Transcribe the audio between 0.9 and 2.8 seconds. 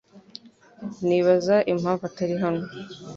Ndibaza impamvu atari hano.